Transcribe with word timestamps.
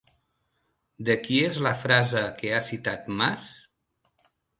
De 1.09 1.15
qui 1.27 1.35
és 1.49 1.59
la 1.67 1.73
frase 1.81 2.23
que 2.39 2.53
ha 2.55 2.61
citat 2.71 3.05
Mas? 3.21 3.51